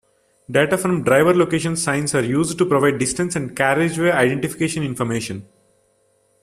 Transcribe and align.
Data 0.49 0.79
from 0.79 1.03
driver 1.03 1.31
location 1.35 1.75
signs 1.75 2.15
are 2.15 2.23
used 2.23 2.57
to 2.57 2.65
provide 2.65 2.97
distance 2.97 3.35
and 3.35 3.55
carriageway 3.55 4.09
identification 4.09 4.81
information. 4.81 5.47